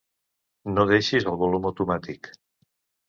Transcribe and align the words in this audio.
No 0.77 0.85
deixis 0.93 1.29
el 1.33 1.37
volum 1.43 1.67
automàtic. 1.73 2.31